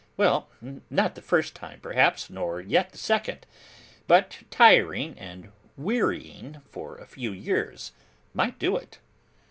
'Well, 0.17 0.49
not 0.89 1.13
the 1.13 1.21
first 1.21 1.53
time, 1.53 1.79
perhaps, 1.79 2.27
nor 2.31 2.59
yet 2.59 2.91
the 2.91 2.97
second, 2.97 3.45
but 4.07 4.39
tiring 4.49 5.13
and 5.19 5.51
wearying 5.77 6.63
for 6.71 6.97
a 6.97 7.05
few 7.05 7.31
years 7.31 7.91
might 8.33 8.57
do 8.57 8.75
it. 8.77 8.97